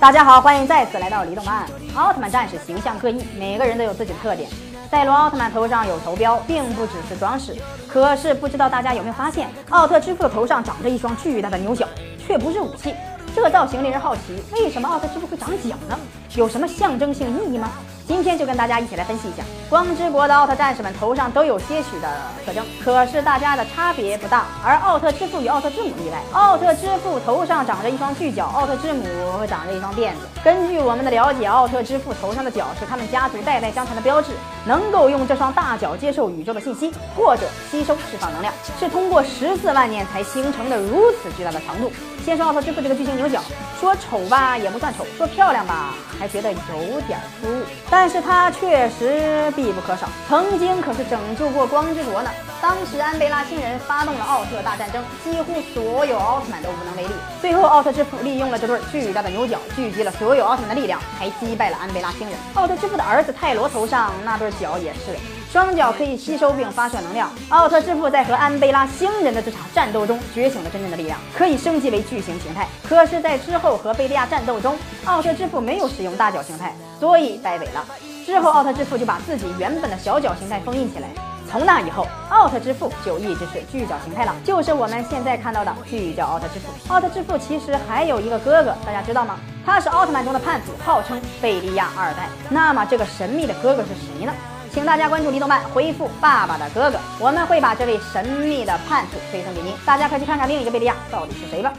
[0.00, 1.66] 大家好，欢迎再次来到离动漫。
[1.94, 4.48] 奥特曼战士形象各异，每个人都有自己的特点。
[4.90, 7.54] 赛罗奥特曼头上有头标，并不只是装饰。
[7.86, 11.86] 可是不知道大家有没有发现，奥特之父的头上长着一双巨大的牛角，
[12.26, 12.94] 却不是武器。
[13.36, 15.98] 这造型令人好奇，为什么奥特之父会长角呢？
[16.34, 17.68] 有什么象征性意义吗？
[18.10, 19.44] 今天就跟大家一起来分析一下。
[19.68, 22.08] 光之国的奥特战士们头上都有些许的
[22.44, 24.46] 特征，可是大家的差别不大。
[24.66, 29.04] 而奥特之父与奥特之母例外，奥特之父头上长着一双巨角，奥特之母
[29.48, 30.26] 长着一双辫子。
[30.42, 34.32] 根据我们的了解，奥特之父头上的角是他们家族代代相传的标志，
[34.66, 41.92] 能够用这双大角接受宇宙的信息，或者吸收释放能量，是通过十四万年才形成的如此巨大的长度。
[42.24, 43.40] 先说奥特之父这个巨型牛角，
[43.80, 52.30] 说丑吧也不算丑，说漂亮吧还觉得有点突兀，但但是它确实必不可少，曾经可是拯救过光之国呢。
[52.58, 57.10] 当时安贝拉星人发动了奥特大战争，几乎所有奥特曼都无能为力。
[57.42, 62.38] 最后奥特之父利用了这对巨大的牛角，聚集了所有奥特曼的力量，还击败了安贝拉星人。
[62.54, 65.14] 奥特之父的儿子泰罗头上那对角也是。
[65.52, 67.28] 双脚可以吸收并发射能量。
[67.48, 72.68] 奥特之父在和安贝拉星人的这场战斗中觉醒了真正的力量，可以升级为巨型形态。
[72.88, 77.84] 可是，在之后和贝利亚战斗中，奥特之父没有使用大脚形态，所以败北了。
[78.24, 81.08] 之后，奥特之父就把自己原本的小脚形态封印起来。
[81.50, 86.68] 从那以后，奥特之父就一直是巨脚形态了，就是我们现在看到的巨脚奥特之父。
[86.86, 89.36] 奥特之父其实还有一个哥哥，大家知道吗？
[89.66, 92.28] 他是奥特曼中的叛徒，号称贝利亚二代。
[92.48, 94.32] 那么，这个神秘的哥哥是谁呢？
[94.72, 99.74] 请大家关注李动漫，回复“爸爸的哥哥”，我们会把这位神秘的叛徒推送给您。
[99.84, 101.72] 大家快去看看另一个贝利亚到底是谁吧。